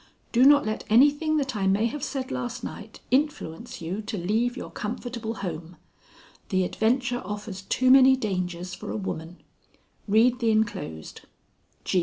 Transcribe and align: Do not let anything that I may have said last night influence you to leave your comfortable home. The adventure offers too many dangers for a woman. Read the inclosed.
Do 0.31 0.45
not 0.45 0.65
let 0.65 0.83
anything 0.89 1.37
that 1.37 1.55
I 1.55 1.67
may 1.67 1.85
have 1.85 2.03
said 2.03 2.31
last 2.31 2.63
night 2.63 3.01
influence 3.11 3.81
you 3.81 4.01
to 4.01 4.17
leave 4.17 4.57
your 4.57 4.71
comfortable 4.71 5.35
home. 5.35 5.75
The 6.49 6.63
adventure 6.63 7.21
offers 7.23 7.61
too 7.61 7.91
many 7.91 8.15
dangers 8.15 8.73
for 8.73 8.89
a 8.89 8.97
woman. 8.97 9.43
Read 10.07 10.39
the 10.39 10.49
inclosed. 10.49 11.21